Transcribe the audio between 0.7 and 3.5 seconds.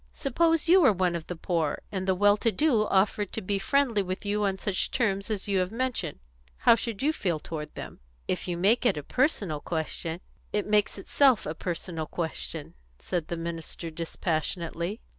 were one of the poor, and the well to do offered to